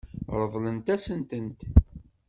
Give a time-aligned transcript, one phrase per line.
[0.41, 1.59] Ṛeḍlet-asent-tent.